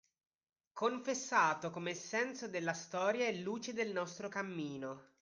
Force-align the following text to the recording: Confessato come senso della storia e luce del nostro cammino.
Confessato 0.73 1.69
come 1.69 1.93
senso 1.93 2.47
della 2.47 2.73
storia 2.73 3.27
e 3.27 3.39
luce 3.39 3.71
del 3.71 3.91
nostro 3.91 4.29
cammino. 4.29 5.09